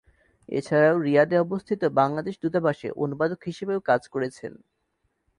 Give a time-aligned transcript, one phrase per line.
[0.49, 4.53] এছাড়াও রিয়াদে অবস্থিত বাংলাদেশ দূতাবাসে অনুবাদক হিসেবেও কাজ করেছেন।